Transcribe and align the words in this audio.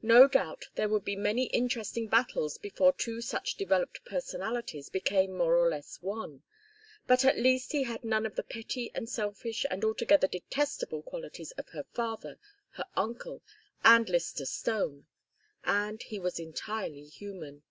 No 0.00 0.26
doubt 0.26 0.64
there 0.76 0.88
would 0.88 1.04
be 1.04 1.14
many 1.14 1.44
interesting 1.48 2.06
battles 2.08 2.56
before 2.56 2.90
two 2.94 3.20
such 3.20 3.56
developed 3.56 4.02
personalities 4.06 4.88
became 4.88 5.36
more 5.36 5.56
or 5.56 5.68
less 5.68 5.98
one, 6.00 6.42
but 7.06 7.22
at 7.22 7.36
least 7.36 7.72
he 7.72 7.82
had 7.82 8.02
none 8.02 8.24
of 8.24 8.34
the 8.34 8.42
petty 8.42 8.90
and 8.94 9.10
selfish 9.10 9.66
and 9.70 9.84
altogether 9.84 10.26
detestable 10.26 11.02
qualities 11.02 11.50
of 11.58 11.68
her 11.68 11.84
father, 11.92 12.38
her 12.70 12.86
uncle, 12.96 13.42
and 13.84 14.08
Lyster 14.08 14.46
Stone; 14.46 15.04
and 15.64 16.02
he 16.02 16.18
was 16.18 16.38
entirely 16.40 17.04
human. 17.04 17.62